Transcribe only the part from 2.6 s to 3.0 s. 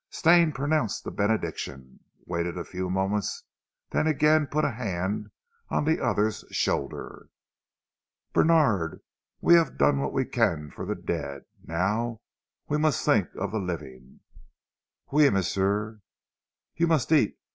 few